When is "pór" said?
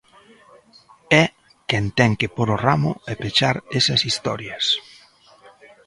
2.35-2.49